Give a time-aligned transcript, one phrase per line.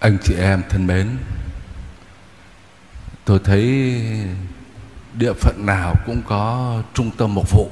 [0.00, 1.16] Anh chị em thân mến,
[3.24, 3.94] Tôi thấy
[5.14, 7.70] địa phận nào cũng có trung tâm mục vụ.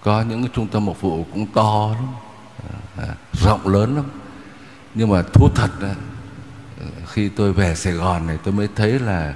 [0.00, 2.06] Có những cái trung tâm mục vụ cũng to lắm
[2.96, 4.04] à, Rộng lớn lắm.
[4.94, 5.70] Nhưng mà thú thật
[7.06, 9.34] Khi tôi về Sài Gòn này tôi mới thấy là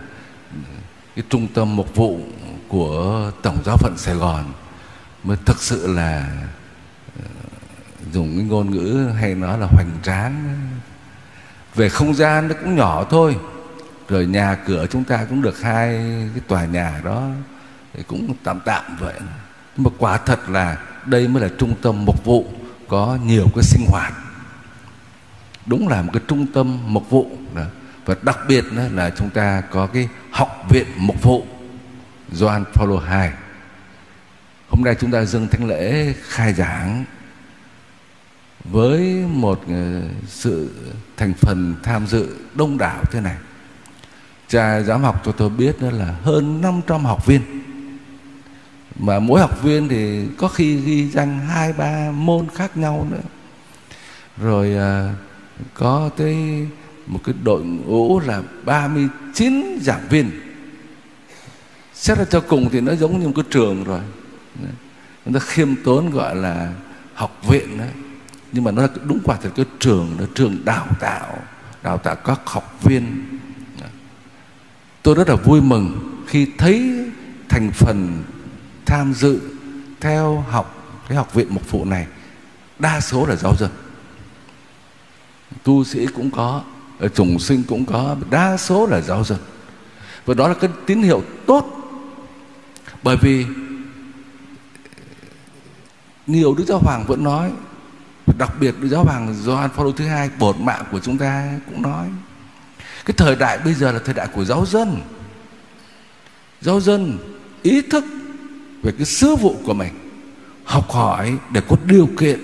[1.17, 2.21] Cái trung tâm mục vụ
[2.69, 4.45] của Tổng giáo phận Sài Gòn
[5.25, 6.29] Mới thực sự là
[7.23, 7.27] à,
[8.13, 10.59] Dùng cái ngôn ngữ hay nói là hoành tráng
[11.75, 13.37] về không gian nó cũng nhỏ thôi.
[14.09, 15.89] Rồi nhà cửa chúng ta cũng được hai
[16.35, 17.29] cái tòa nhà đó.
[17.95, 19.15] Thì cũng tạm tạm vậy.
[19.77, 22.47] Nhưng mà quả thật là đây mới là trung tâm mục vụ
[22.89, 24.13] có nhiều cái sinh hoạt.
[25.67, 27.63] Đúng là một cái trung tâm mục vụ đó.
[28.05, 31.47] và đặc biệt là chúng ta có cái học viện mục vụ
[32.33, 33.31] doan Paulo II
[34.73, 37.05] hôm nay chúng ta dâng thánh lễ khai giảng
[38.65, 40.71] với một ờ, sự
[41.17, 43.37] thành phần tham dự đông đảo thế này
[44.53, 47.41] cha giám học cho tôi biết đó là hơn 500 học viên.
[48.99, 53.21] Mà mỗi học viên thì có khi ghi danh hai ba môn khác nhau nữa.
[54.37, 55.15] Rồi à,
[55.75, 56.37] có tới
[57.07, 60.31] một cái đội ngũ là 39 giảng viên.
[61.95, 64.01] Xét ra cho cùng thì nó giống như một cái trường rồi.
[65.25, 66.73] Người ta khiêm tốn gọi là
[67.15, 67.91] học viện đấy
[68.53, 71.39] nhưng mà nó đúng quả thật, cái trường nó trường đào tạo
[71.83, 73.25] đào tạo các học viên.
[75.03, 77.05] Tôi rất là vui mừng khi thấy
[77.49, 78.23] thành phần
[78.87, 79.41] tham dự
[80.01, 82.07] theo học, cái học viện mục vụ này,
[82.79, 83.71] đa số là giáo dân.
[85.63, 86.63] Tu sĩ cũng có
[86.99, 89.39] ờ, chủng trùng sinh cũng có, đa số là giáo dân.
[90.27, 91.69] Và đó là cái tín hiệu tốt.
[93.03, 93.47] Bởi vì,
[96.27, 97.53] nhiều đức giáo hoàng vẫn nói
[98.39, 102.09] đặc biệt Giáo Hoàng Gioan Phaolô thứ hai, bổn mạng của chúng ta cũng nói,
[103.05, 105.01] cái thời đại bây giờ là thời đại của giáo dân.
[106.61, 107.19] Giáo dân
[107.63, 108.05] ý thức
[108.83, 109.93] về cái sứ vụ của mình,
[110.65, 112.41] học hỏi để có điều kiện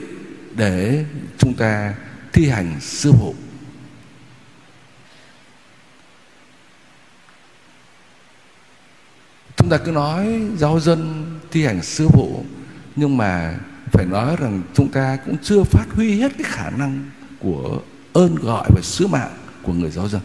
[0.55, 1.05] để
[1.39, 1.95] chúng ta
[2.33, 3.35] thi hành sứ vụ.
[9.57, 12.45] Chúng ta cứ nói giáo dân thi hành sứ vụ,
[12.97, 13.59] nhưng mà
[13.93, 17.81] phải nói rằng chúng ta cũng chưa phát huy hết cái khả năng của
[18.12, 20.21] ơn gọi và sứ mạng của người giáo dân.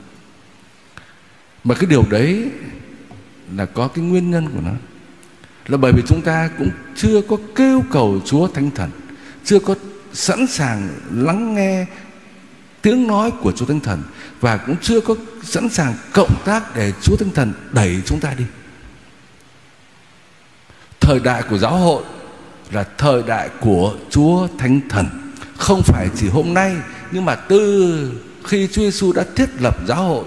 [1.63, 2.49] Mà cái điều đấy
[3.55, 4.71] là có cái nguyên nhân của nó.
[5.67, 8.89] Là bởi vì chúng ta cũng chưa có kêu cầu Chúa Thánh Thần,
[9.43, 9.75] chưa có
[10.13, 11.85] sẵn sàng lắng nghe
[12.81, 14.03] tiếng nói của Chúa Thánh Thần
[14.41, 18.33] và cũng chưa có sẵn sàng cộng tác để Chúa Thánh Thần đẩy chúng ta
[18.37, 18.45] đi.
[20.99, 22.03] Thời đại của giáo hội
[22.73, 25.05] là thời đại của Chúa Thánh Thần.
[25.57, 26.75] Không phải chỉ hôm nay,
[27.11, 28.11] nhưng mà từ
[28.43, 30.25] khi Chúa Giêsu đã thiết lập giáo hội,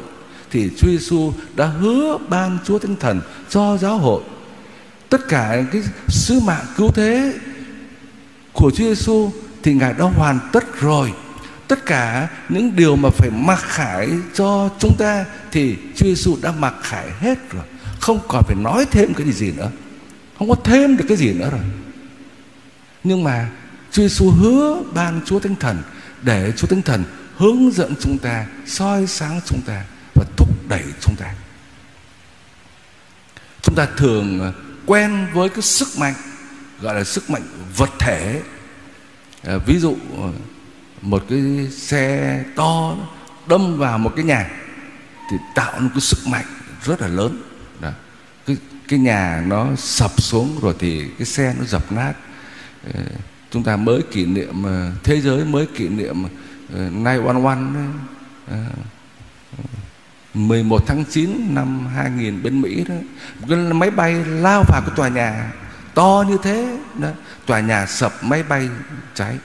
[0.50, 4.22] thì Chúa Giêsu đã hứa ban Chúa Thánh Thần cho giáo hội.
[5.08, 7.34] Tất cả cái sứ mạng cứu thế
[8.52, 9.30] của Chúa Giêsu
[9.62, 11.12] thì Ngài đã hoàn tất rồi.
[11.68, 16.52] Tất cả những điều mà phải mặc khải cho chúng ta thì Chúa Giêsu đã
[16.58, 17.64] mặc khải hết rồi.
[18.00, 19.70] Không còn phải nói thêm cái gì nữa.
[20.38, 21.60] Không có thêm được cái gì nữa rồi
[23.06, 23.48] nhưng mà
[23.92, 25.82] Chúa Giêsu hứa ban Chúa Thánh Thần
[26.22, 27.04] để Chúa Thánh Thần
[27.36, 29.84] hướng dẫn chúng ta, soi sáng chúng ta
[30.14, 31.34] và thúc đẩy chúng ta.
[33.62, 34.52] Chúng ta thường à,
[34.86, 36.14] quen với cái sức mạnh
[36.80, 37.42] gọi là sức mạnh
[37.76, 38.42] vật thể.
[39.42, 40.28] À, ví dụ à,
[41.02, 42.96] một cái xe to
[43.46, 44.50] đâm vào một cái nhà
[45.30, 46.46] thì tạo nên cái sức mạnh
[46.84, 47.42] rất là lớn.
[47.80, 47.90] Đó.
[48.46, 48.56] Cái
[48.88, 52.12] cái nhà nó sập xuống rồi thì cái xe nó dập nát
[52.94, 53.00] Ờ,
[53.50, 56.22] chúng ta mới kỷ niệm ờ, thế giới mới kỷ niệm
[56.74, 57.58] ờ, nay one one
[60.34, 62.94] 11 tháng 9 năm 2000 bên Mỹ đó.
[63.48, 65.52] Cái máy bay lao vào cái tòa nhà
[65.94, 67.08] to như thế đó,
[67.46, 68.68] tòa nhà sập, máy bay
[69.14, 69.38] cháy.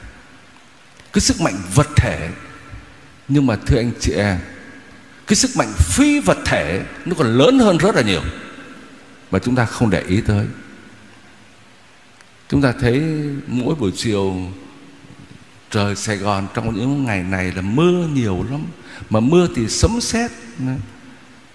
[1.14, 2.30] Cái sức mạnh vật thể,
[3.28, 4.38] nhưng mà thưa anh chị em
[5.32, 8.22] cái sức mạnh phi vật thể nó còn lớn hơn rất là nhiều
[9.32, 10.46] mà chúng ta không để ý tới.
[12.52, 13.02] Chúng ta thấy
[13.48, 14.36] mỗi buổi chiều
[15.70, 18.62] trời Sài Gòn trong những ngày này là mưa nhiều lắm.
[19.10, 20.32] Mà mưa thì sấm sét.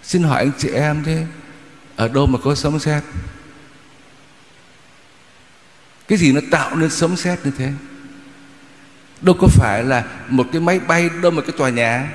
[0.03, 1.27] Xin hỏi anh chị em thế,
[1.97, 3.03] ở đâu mà có sấm sét?
[6.09, 7.73] Cái gì nó tạo nên sấm sét như thế?
[9.21, 12.13] Đâu có phải là một cái máy bay đâm vào cái tòa nhà,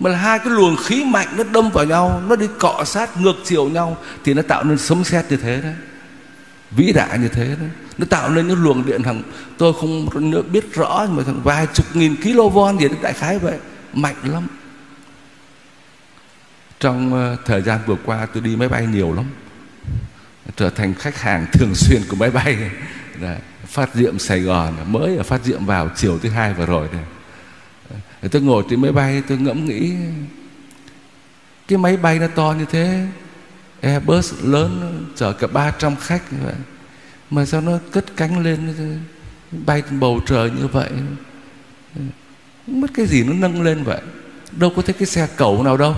[0.00, 3.20] mà là hai cái luồng khí mạnh nó đâm vào nhau, nó đi cọ sát
[3.20, 5.74] ngược chiều nhau, thì nó tạo nên sấm sét như thế đấy
[6.70, 7.66] vĩ đại như thế đó.
[7.98, 9.22] Nó tạo nên những luồng điện thằng
[9.58, 10.08] tôi không
[10.52, 13.58] biết rõ nhưng mà thằng vài chục nghìn kV gì đại khái vậy
[13.92, 14.46] mạnh lắm.
[16.80, 19.24] Trong ờ, thời gian vừa qua tôi đi máy bay nhiều lắm
[20.56, 22.56] trở thành khách hàng thường xuyên của máy bay.
[23.20, 26.88] Đấy, phát diệm Sài Gòn mới ở phát diệm vào chiều thứ hai vừa rồi
[26.92, 27.04] này.
[28.22, 29.92] Ờ, tôi ngồi trên máy bay tôi ngẫm nghĩ
[31.68, 33.06] cái máy bay nó to như thế
[33.80, 36.54] Airbus lớn, chở cả 300 khách như vậy.
[37.30, 38.74] Mà sao nó cất cánh lên,
[39.50, 40.90] bay bầu trời như vậy?
[42.66, 44.00] Mất cái gì nó nâng lên vậy?
[44.52, 45.96] Đâu có thấy cái xe cẩu nào đâu.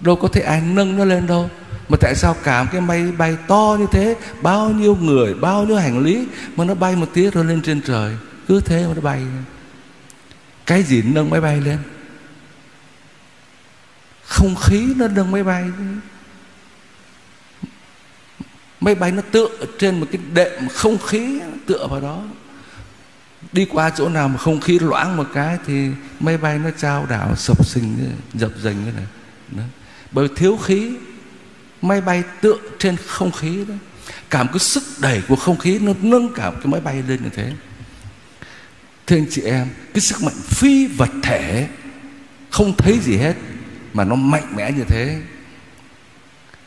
[0.00, 1.50] Đâu có thấy ai nâng nó lên đâu.
[1.88, 5.76] Mà tại sao cả cái máy bay to như thế, bao nhiêu người, bao nhiêu
[5.76, 6.26] hành lý,
[6.56, 8.16] mà nó bay một tí rồi lên trên trời?
[8.48, 9.22] Cứ thế mà nó bay.
[10.66, 11.78] Cái gì nâng máy bay lên?
[14.30, 15.64] Không khí nó nâng máy bay.
[18.80, 19.48] Máy bay nó tựa
[19.78, 22.22] trên một cái đệm không khí, tựa vào đó.
[23.52, 25.88] Đi qua chỗ nào mà không khí loãng một cái thì
[26.20, 29.06] máy bay nó trao đảo, sập sình, dập dềnh như này.
[29.48, 29.62] Đó.
[30.12, 30.92] bởi thiếu khí,
[31.82, 33.74] máy bay tựa trên không khí đó.
[34.30, 37.30] Cảm cái sức đẩy của không khí nó nâng cả cái máy bay lên như
[37.32, 37.52] thế.
[39.06, 41.68] Thưa anh chị em, cái sức mạnh phi vật thể
[42.50, 43.34] không thấy gì hết
[43.94, 45.20] mà nó mạnh mẽ như thế.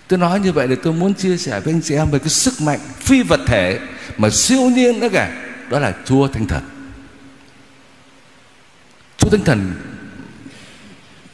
[0.08, 2.30] Tôi nói như vậy để tôi muốn chia sẻ với anh chị em về cái
[2.30, 3.80] sức mạnh phi vật thể
[4.18, 6.64] mà siêu nhiên đó cả đó là chúa thánh thần.
[9.18, 9.74] Chúa thánh thần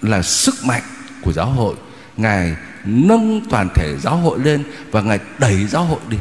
[0.02, 0.84] là sức mạnh
[1.22, 1.76] của giáo hội.
[2.18, 2.56] Ngài
[2.86, 6.18] nâng toàn thể giáo hội lên và ngài đẩy giáo hội đi.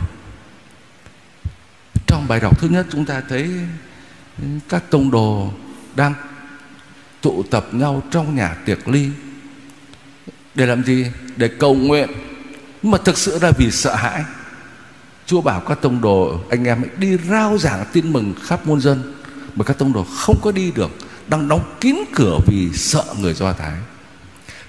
[2.06, 3.50] Trong bài đọc thứ nhất chúng ta thấy
[4.68, 5.52] các tông đồ
[5.96, 6.14] đang
[7.20, 9.10] tụ tập nhau trong nhà tiệc ly
[10.58, 11.06] để làm gì?
[11.36, 12.10] Để cầu nguyện.
[12.82, 14.24] Nhưng mà thực sự là vì sợ hãi.
[15.26, 18.80] Chúa bảo các tông đồ, anh em hãy đi rao giảng tin mừng khắp muôn
[18.80, 19.14] dân.
[19.54, 20.90] Mà các tông đồ không có đi được,
[21.28, 23.78] đang đóng kín cửa vì sợ người do thái.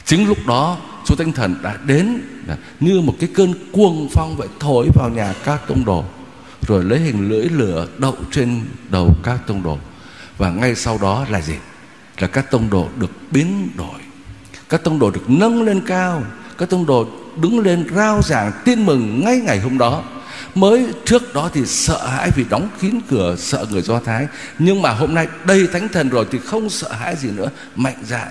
[0.05, 2.21] Chính lúc đó, chúa Thánh thần đã đến
[2.79, 6.05] như một cái cơn cuồng phong vậy, thổi vào nhà các tông đồ,
[6.67, 9.77] rồi lấy hình lưỡi lửa đậu trên đầu các tông đồ.
[10.37, 11.55] Và ngay sau đó là gì?
[12.19, 13.98] Là các tông đồ được biến đổi
[14.69, 16.23] các tông đồ được nâng lên cao
[16.57, 17.07] các tông đồ
[17.41, 20.03] đứng lên rao giảng tin mừng ngay ngày hôm đó.
[20.55, 24.27] Mới trước đó thì sợ hãi vì đóng kín cửa, sợ người do thái.
[24.59, 27.49] Nhưng mà hôm nay đầy thánh thần rồi thì không sợ hãi gì nữa.
[27.75, 28.27] Mạnh dạn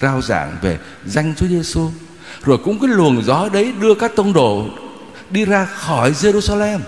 [0.00, 1.90] rao giảng về danh Chúa Giêsu
[2.44, 4.66] rồi cũng cái luồng gió đấy đưa các tông đồ
[5.30, 6.78] đi ra khỏi Jerusalem,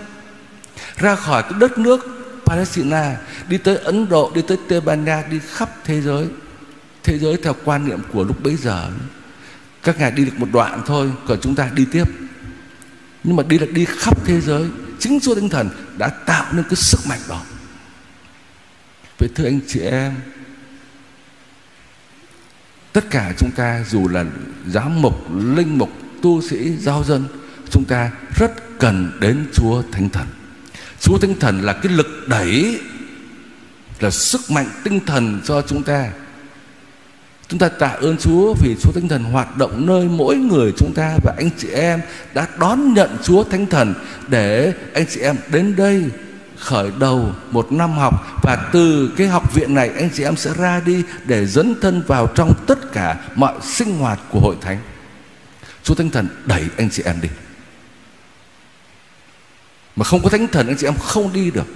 [0.96, 2.06] ra khỏi cái đất nước
[2.46, 3.16] Palestine
[3.48, 6.26] đi tới Ấn Độ, đi tới Tây Ban Nha, đi khắp thế giới
[7.02, 8.90] thế giới theo quan niệm của lúc bấy giờ.
[9.82, 12.04] Các ngài đi được một đoạn thôi, còn chúng ta đi tiếp.
[13.24, 14.64] Nhưng mà đi là đi khắp thế giới.
[14.98, 15.68] Chính Chúa Tinh Thần
[15.98, 17.42] đã tạo nên cái sức mạnh đó.
[19.18, 20.14] Vậy thưa anh chị em,
[22.92, 24.24] tất cả chúng ta dù là
[24.68, 25.90] giám mục, linh mục,
[26.22, 27.24] tu sĩ, giáo dân,
[27.70, 30.26] chúng ta rất cần đến Chúa Thánh Thần.
[31.00, 32.80] Chúa Thánh Thần là cái lực đẩy,
[34.00, 36.10] là sức mạnh tinh thần cho chúng ta.
[37.48, 40.92] Chúng ta tạ ơn Chúa vì Chúa Thánh Thần hoạt động nơi mỗi người chúng
[40.94, 42.00] ta và anh chị em
[42.34, 43.94] đã đón nhận Chúa Thánh Thần
[44.28, 46.04] để anh chị em đến đây
[46.62, 50.50] khởi đầu một năm học và từ cái học viện này anh chị em sẽ
[50.58, 54.78] ra đi để dẫn thân vào trong tất cả mọi sinh hoạt của hội thánh.
[55.82, 57.28] Chúa Thánh Thần đẩy anh chị em đi.
[59.96, 61.66] Mà không có Thánh Thần, anh chị em không đi được.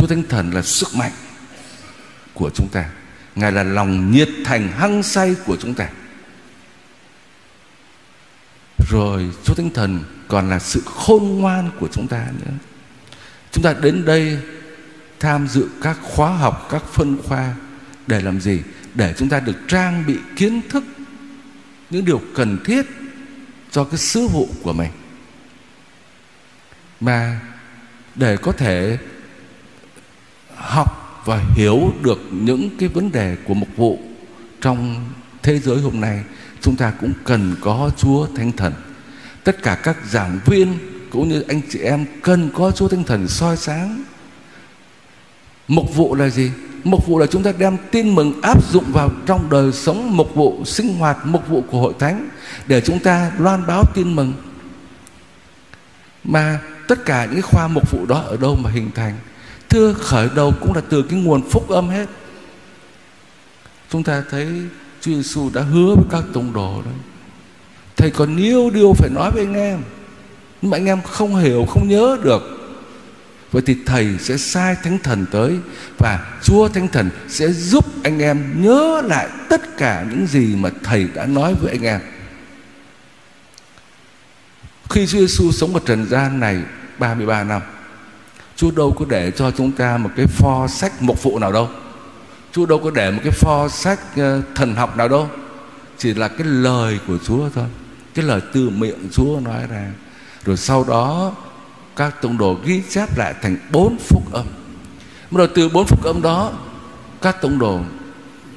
[0.00, 1.12] Chúa Thánh Thần là sức mạnh
[2.34, 2.90] của chúng ta.
[3.34, 5.88] Ngài là lòng nhiệt thành hăng say của chúng ta.
[8.90, 12.52] Rồi Chúa Thánh Thần còn là sự khôn ngoan của chúng ta nữa.
[13.52, 14.38] Chúng ta đến đây
[15.20, 17.54] tham dự các khóa học, các phân khoa
[18.06, 18.60] để làm gì?
[18.94, 20.84] Để chúng ta được trang bị kiến thức
[21.90, 22.86] những điều cần thiết
[23.70, 24.90] cho cái sứ vụ của mình.
[27.00, 27.40] Mà
[28.14, 28.98] để có thể
[30.60, 33.98] học và hiểu được những cái vấn đề của mục vụ
[34.60, 35.04] trong
[35.42, 36.24] thế giới hôm nay
[36.60, 38.72] chúng ta cũng cần có Chúa Thánh Thần.
[39.44, 40.78] Tất cả các giảng viên
[41.10, 44.04] cũng như anh chị em cần có Chúa Thánh Thần soi sáng.
[45.68, 46.50] Mục vụ là gì?
[46.84, 50.34] Mục vụ là chúng ta đem tin mừng áp dụng vào trong đời sống mục
[50.34, 52.28] vụ, sinh hoạt mục vụ của hội thánh
[52.66, 54.32] để chúng ta loan báo tin mừng.
[56.24, 59.14] Mà tất cả những khoa mục vụ đó ở đâu mà hình thành?
[59.70, 62.06] Thưa, khởi đầu cũng là từ cái nguồn phúc âm hết.
[63.90, 64.48] Chúng ta thấy
[65.00, 66.90] Chúa Giêsu đã hứa với các tông đồ đó.
[67.96, 69.82] Thầy còn nhiều điều phải nói với anh em,
[70.62, 72.42] nhưng mà anh em không hiểu, không nhớ được.
[73.52, 75.58] Vậy thì thầy sẽ sai thánh thần tới
[75.98, 80.70] và chúa thánh thần sẽ giúp anh em nhớ lại tất cả những gì mà
[80.82, 82.00] thầy đã nói với anh em.
[84.90, 86.62] Khi Chúa Giêsu sống ở trần gian này
[86.98, 87.62] 33 năm
[88.60, 91.68] Chúa đâu có để cho chúng ta một cái pho sách mục vụ nào đâu.
[92.52, 95.28] Chúa đâu có để một cái pho sách ờ, thần học nào đâu.
[95.98, 97.64] Chỉ là cái lời của Chúa thôi
[98.14, 99.92] Cái lời từ miệng Chúa nói ra.
[100.44, 101.32] Rồi sau đó
[101.96, 104.46] các tông đồ ghi chép lại thành bốn phúc âm.
[105.30, 106.52] Rồi từ bốn phúc âm đó
[107.22, 107.80] Các tông đồ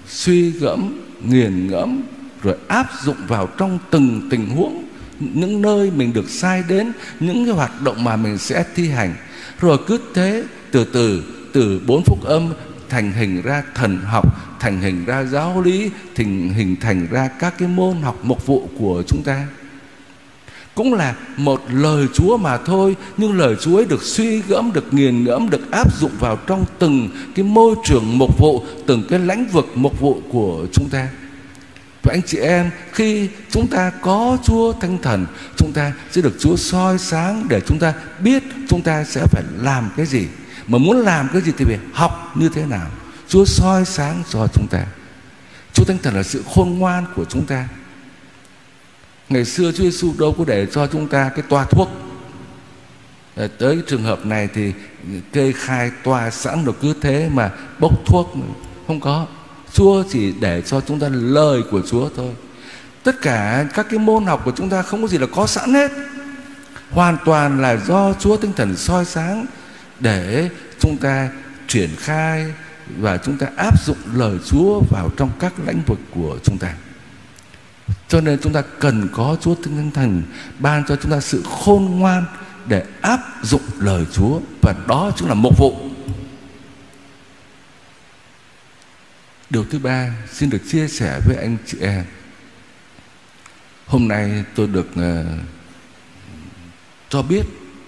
[0.08, 2.02] suy gẫm, nghiền ngẫm
[2.44, 4.84] Rồi áp dụng vào trong từng tình huống
[5.20, 9.16] Những nơi mình được sai đến Những cái hoạt động mà mình sẽ thi hành.
[9.64, 12.54] Rồi cứ thế từ từ từ bốn phúc âm
[12.90, 14.26] thành hình ra thần học,
[14.60, 18.70] thành hình ra giáo lý, thành hình thành ra các cái môn học mục vụ
[18.80, 19.48] của chúng ta.
[20.76, 24.94] Cũng là một lời Chúa mà thôi, nhưng lời Chúa ấy được suy gẫm, được
[24.94, 29.20] nghiền ngẫm, được áp dụng vào trong từng cái môi trường mục vụ, từng cái
[29.20, 31.08] lãnh vực mục vụ của chúng ta
[32.04, 35.26] và anh chị em, khi chúng ta có Chúa Thánh Thần,
[35.58, 39.44] chúng ta sẽ được Chúa soi sáng để chúng ta biết chúng ta sẽ phải
[39.58, 40.28] làm cái gì.
[40.68, 42.88] Mà muốn làm cái gì thì phải học như thế nào.
[43.28, 44.86] Chúa soi sáng cho chúng ta.
[45.74, 47.68] Chúa Thánh Thần là sự khôn ngoan của chúng ta.
[49.30, 51.90] Ngày xưa Chúa Giêsu đâu có để cho chúng ta cái toa thuốc.
[53.36, 54.74] Ờ, tới trường hợp này thì
[55.32, 58.34] kê khai toa sẵn rồi cứ thế mà bốc thuốc,
[58.88, 59.28] Không có.
[59.74, 62.32] Chúa chỉ để cho chúng ta lời của Chúa thôi.
[63.04, 65.74] Tất cả các cái môn học của chúng ta không có gì là có sẵn
[65.74, 65.92] hết.
[66.92, 69.46] Hoàn toàn là do Chúa Tinh Thần soi sáng
[70.00, 70.50] Để
[70.80, 71.30] chúng ta
[71.68, 72.54] triển khai
[72.98, 76.74] Và chúng ta áp dụng lời Chúa vào trong các lĩnh vực của chúng ta.
[78.08, 80.24] Cho nên chúng ta cần có Chúa Tinh Thần
[80.60, 82.26] ban cho chúng ta sự khôn ngoan
[82.68, 85.93] để áp dụng lời Chúa và đó chính là mục vụ.
[89.54, 92.04] Điều thứ ba xin được chia sẻ với anh chị em.
[93.86, 95.26] Hôm nay tôi được uh,
[97.10, 97.42] cho biết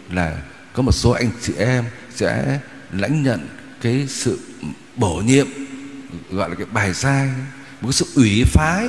[0.09, 0.37] là
[0.73, 2.59] có một số anh chị em sẽ
[2.91, 3.47] lãnh nhận
[3.81, 4.39] cái sự
[4.95, 5.47] bổ nhiệm
[6.31, 7.27] gọi là cái bài sai
[7.81, 8.87] một cái sự ủy phái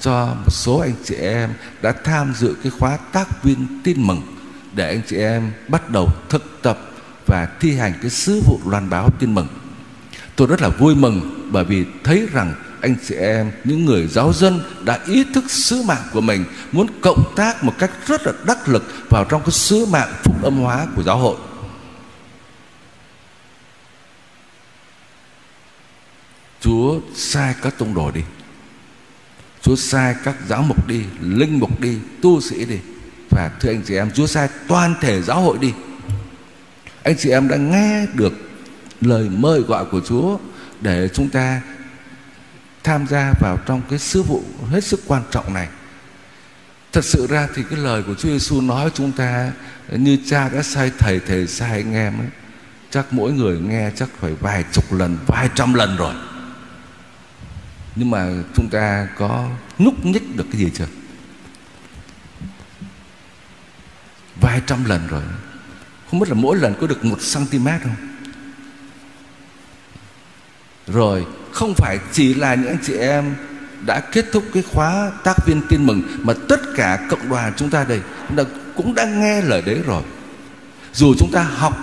[0.00, 1.50] cho một số anh chị em
[1.82, 4.22] đã tham dự cái khóa tác viên tin mừng
[4.72, 6.78] để anh chị em bắt đầu thực tập
[7.26, 9.61] và thi hành cái sứ vụ loan báo tin mừng.
[10.42, 14.32] Tôi rất là vui mừng bởi vì thấy rằng anh chị em, những người giáo
[14.32, 18.32] dân đã ý thức sứ mạng của mình, muốn cộng tác một cách rất là
[18.46, 21.36] đắc lực vào trong cái sứ mạng phúc âm hóa của giáo hội.
[26.60, 28.22] Chúa sai các tông đồ đi.
[29.60, 32.78] Chúa sai các giáo mục đi Linh mục đi Tu sĩ đi.
[33.30, 35.72] Và thưa anh chị em Chúa sai toàn thể giáo hội đi.
[37.02, 38.32] Anh chị em đã nghe được
[39.02, 40.38] Lời mời gọi của Chúa
[40.80, 41.60] Để chúng ta
[42.84, 45.68] Tham gia vào trong cái sứ vụ Hết sức quan trọng này.
[46.92, 49.52] Thật sự ra thì cái lời của Chúa Giêsu nói chúng ta
[49.90, 52.28] Như cha đã sai thầy Thầy sai anh em ấy,
[52.90, 56.14] Chắc mỗi người nghe chắc phải vài chục lần, Vài trăm lần rồi.
[57.96, 60.86] Nhưng mà chúng ta có nhúc nhích được cái gì chưa?
[64.40, 65.22] Vài trăm lần rồi.
[66.10, 68.11] Không biết là mỗi lần có được một cm không?
[70.92, 73.34] Rồi, không phải chỉ là những anh chị em
[73.86, 77.70] đã kết thúc cái khóa tác viên tin mừng mà tất cả cộng đoàn chúng
[77.70, 78.00] ta đây
[78.76, 80.02] cũng đã nghe lời đấy rồi.
[80.92, 81.78] Dù chúng ta học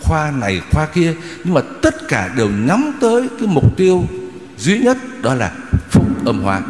[0.00, 4.04] khoa này, khoa kia, nhưng mà tất cả đều nhắm tới cái mục tiêu
[4.58, 5.52] duy nhất, đó là
[5.90, 6.62] phúc âm hóa.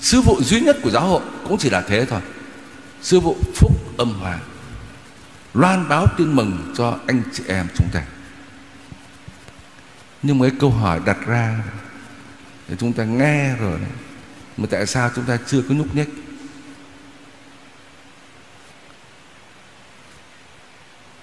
[0.00, 2.20] Sứ vụ duy nhất của giáo hội cũng chỉ là thế thôi.
[3.02, 4.38] Sứ vụ phúc âm hóa.
[5.54, 8.02] Loan báo tin mừng cho anh chị em chúng ta
[10.26, 11.64] nhưng mấy câu hỏi đặt ra
[12.68, 13.90] để chúng ta nghe rồi đấy.
[14.56, 16.08] Mà tại sao chúng ta chưa có nhúc nhích?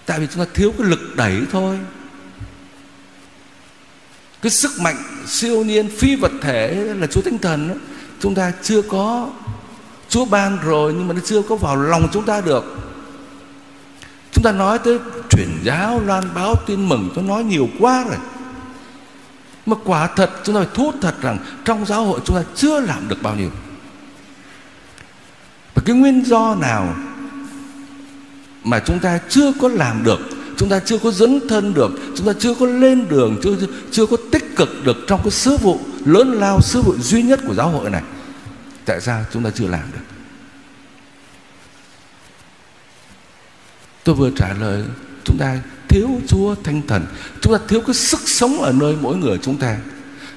[0.06, 1.80] Tại vì chúng ta thiếu cái lực đẩy thôi.
[4.42, 7.76] Cái sức mạnh siêu nhiên phi vật thể là Chúa Tinh Thần đó,
[8.20, 9.30] chúng ta chưa có
[10.10, 12.78] Chúa ban rồi nhưng mà nó chưa có vào lòng chúng ta được.
[14.32, 18.18] Chúng ta nói tới truyền giáo loan báo tin mừng tôi nói nhiều quá rồi
[19.66, 22.80] mà quả thật, chúng ta phải thú thật rằng trong giáo hội chúng ta chưa
[22.80, 23.50] làm được bao nhiêu.
[25.74, 26.96] Và cái nguyên do nào
[28.64, 30.20] mà chúng ta chưa có làm được,
[30.58, 33.56] chúng ta chưa có dấn thân được, chúng ta chưa có lên đường, chưa
[33.92, 37.40] chưa có tích cực được trong cái sứ vụ lớn lao, sứ vụ duy nhất
[37.48, 38.04] của giáo hội này,
[38.86, 40.04] tại sao chúng ta chưa làm được?
[44.04, 44.84] Tôi vừa trả lời,
[45.26, 45.60] chúng ta
[45.92, 47.06] thiếu Chúa Thánh Thần.
[47.42, 49.78] Chúng ta thiếu cái sức sống ở nơi mỗi người chúng ta.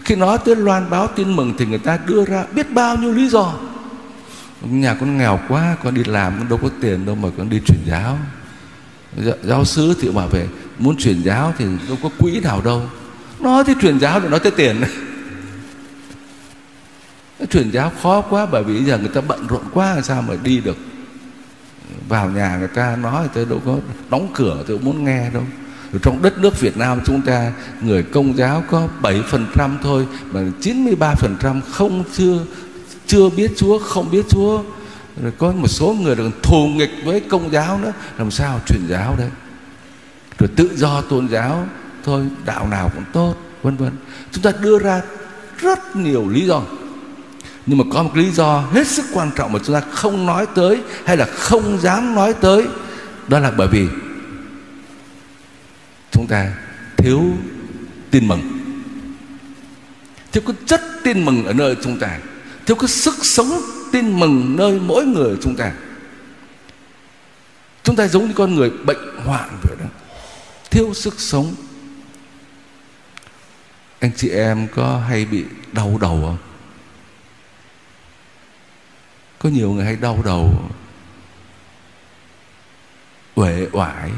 [0.04, 3.12] Khi nói tới loan báo tin mừng thì người ta đưa ra biết bao nhiêu
[3.12, 3.54] lý do.
[4.62, 7.60] Nhà con nghèo quá, con đi làm con đâu có tiền đâu mà con đi
[7.66, 8.18] truyền giáo.
[9.42, 10.46] Giáo sứ thì bảo vệ,
[10.78, 12.82] muốn truyền giáo thì đâu có quỹ nào đâu.
[13.40, 14.80] Nói tới truyền giáo thì nói tới tiền.
[17.50, 20.60] Truyền giáo khó quá bởi vì giờ người ta bận rộn quá sao mà đi
[20.60, 20.76] được?
[22.08, 23.76] Vào nhà người ta nói tôi đâu có
[24.10, 25.42] đóng cửa, tôi muốn nghe đâu.
[25.92, 30.40] Rồi trong đất nước Việt Nam chúng ta, người công giáo có 7% thôi, mà
[30.60, 32.38] 93% không chưa
[33.06, 34.62] chưa biết Chúa, không biết Chúa.
[35.22, 37.92] Rồi có một số người còn thù nghịch với công giáo nữa.
[38.18, 39.30] Làm sao truyền giáo đây?
[40.38, 41.66] Rồi tự do tôn giáo
[42.04, 43.92] thôi, đạo nào cũng tốt, vân vân.
[44.32, 45.02] Chúng ta đưa ra
[45.58, 46.62] rất nhiều lý do
[47.66, 50.46] nhưng mà có một lý do hết sức quan trọng mà chúng ta không nói
[50.54, 52.66] tới hay là không dám nói tới,
[53.28, 53.88] đó là bởi vì
[56.10, 56.52] chúng ta
[56.96, 57.22] thiếu
[58.10, 58.40] tin mừng.
[60.32, 62.18] Thiếu cái chất tin mừng ở nơi chúng ta.
[62.66, 63.60] Thiếu cái sức sống
[63.92, 65.72] tin mừng nơi mỗi người chúng ta.
[67.82, 69.86] Chúng ta giống như con người bệnh hoạn vậy đó.
[70.70, 71.54] Thiếu sức sống.
[74.00, 76.53] Anh chị em có hay bị đau đầu không?
[79.44, 80.70] Có nhiều người hay đau đầu,
[83.34, 84.10] uể oải.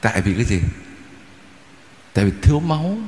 [0.00, 0.60] Tại vì cái gì?
[2.12, 2.98] Tại vì thiếu máu.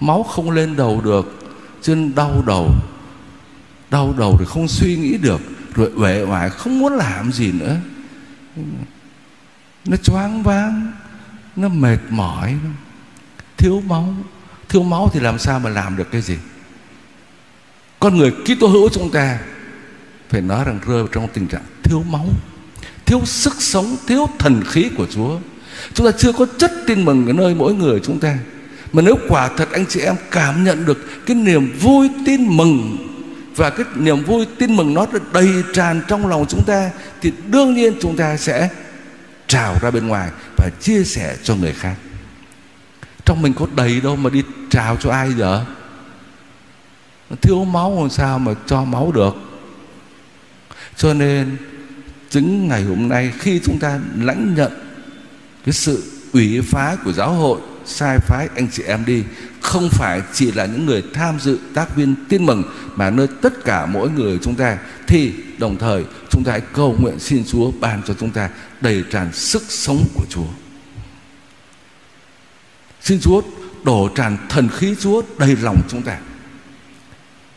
[0.00, 2.74] Máu không lên đầu được, cho nên đau đầu.
[3.90, 5.40] Đau đầu thì không suy nghĩ được,
[5.74, 7.76] rồi uể oải, không muốn làm gì nữa.
[9.84, 10.92] Nó choáng váng,
[11.56, 12.56] nó mệt mỏi.
[13.56, 14.14] Thiếu máu.
[14.68, 16.38] Thiếu máu thì làm sao mà làm được cái gì?
[18.00, 19.38] Con người Kitô hữu chúng ta
[20.32, 22.26] phải nói rằng rơi vào trong tình trạng thiếu máu,
[23.06, 25.38] thiếu sức sống, thiếu thần khí của Chúa.
[25.94, 28.38] Chúng ta chưa có chất tin mừng ở nơi mỗi người chúng ta.
[28.92, 32.96] Mà nếu quả thật anh chị em cảm nhận được cái niềm vui tin mừng,
[33.56, 37.74] và cái niềm vui tin mừng nó đầy tràn trong lòng chúng ta, thì đương
[37.74, 38.68] nhiên chúng ta sẽ
[39.46, 41.94] trào ra bên ngoài và chia sẻ cho người khác.
[43.24, 45.64] Trong mình có đầy đâu mà đi trào cho ai giờ?
[47.42, 49.51] Thiếu máu làm sao mà cho máu được?
[50.96, 51.56] Cho nên
[52.30, 54.72] chứng ngày hôm nay khi chúng ta lãnh nhận
[55.64, 56.02] cái sự
[56.32, 59.24] ủy phá của giáo hội, sai phái anh chị em đi,
[59.60, 62.62] không phải chỉ là những người tham dự tác viên tin mừng,
[62.96, 66.96] mà nơi tất cả mỗi người chúng ta, thì đồng thời chúng ta hãy cầu
[67.00, 68.50] nguyện xin Chúa ban cho chúng ta
[68.80, 70.48] đầy tràn sức sống của Chúa.
[73.00, 73.42] Xin Chúa
[73.84, 76.18] đổ tràn thần khí Chúa đầy lòng chúng ta.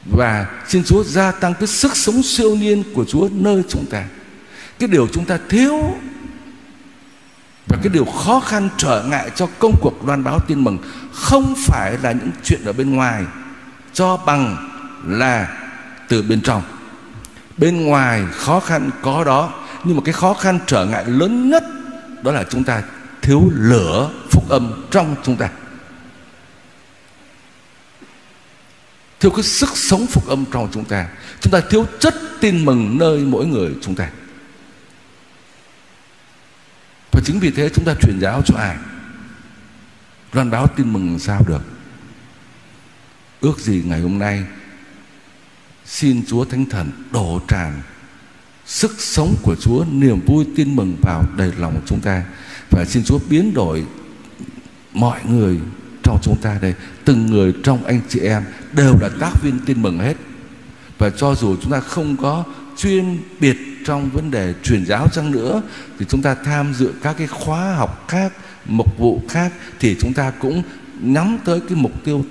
[0.05, 4.03] Và xin Chúa gia tăng cái sức sống siêu nhiên của Chúa nơi chúng ta.
[4.79, 5.73] Cái điều chúng ta thiếu
[7.67, 10.77] và cái điều khó khăn trở ngại cho công cuộc loan báo tin mừng
[11.13, 13.23] không phải là những chuyện ở bên ngoài,
[13.93, 14.69] cho bằng
[15.07, 15.57] là
[16.07, 16.61] từ bên trong
[17.57, 21.63] bên ngoài khó khăn có đó, nhưng mà cái khó khăn trở ngại lớn nhất
[22.21, 22.83] đó là chúng ta
[23.21, 25.49] thiếu lửa phúc âm trong chúng ta
[29.19, 31.07] thiếu cái sức sống phục âm trong chúng ta.
[31.41, 34.09] Chúng ta thiếu chất tin mừng nơi mỗi người chúng ta.
[37.11, 38.77] Và chính vì thế chúng ta truyền giáo cho ai?
[40.33, 41.61] Loan báo tin mừng sao được?
[43.41, 44.43] Ước gì ngày hôm nay,
[45.85, 47.81] xin Chúa Thánh Thần đổ tràn
[48.65, 52.23] sức sống của Chúa, niềm vui tin mừng vào đầy lòng chúng ta.
[52.69, 53.85] Và xin Chúa biến đổi
[54.93, 55.59] mọi người
[56.05, 56.73] trong chúng ta đây.
[57.05, 60.13] Từng người trong anh chị em đều là tác viên tin mừng hết.
[60.97, 62.43] Và cho dù chúng ta không có
[62.77, 65.61] chuyên biệt trong vấn đề truyền giáo chăng nữa,
[65.99, 68.33] thì chúng ta tham dự các cái khóa học khác,
[68.65, 70.63] mục vụ khác, thì chúng ta cũng
[71.01, 72.25] nhắm tới cái mục tiêu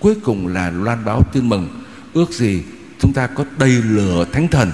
[0.00, 1.68] cuối cùng là loan báo tin mừng.
[2.12, 2.62] Ước gì
[2.98, 4.70] chúng ta có đầy lửa thánh thần.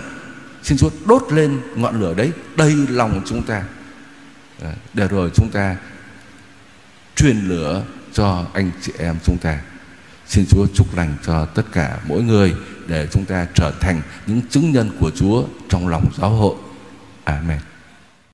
[0.62, 3.65] Xin chúa đốt lên ngọn lửa đấy, đầy lòng chúng ta.
[4.61, 5.77] Ờ, để rồi chúng ta
[7.17, 9.61] truyền lửa cho anh chị em chúng ta.
[10.27, 12.55] Xin chúa chúc lành cho tất cả mỗi người
[12.87, 16.55] để chúng ta trở thành những chứng nhân của chúa trong lòng giáo hội.
[17.25, 17.59] Amen.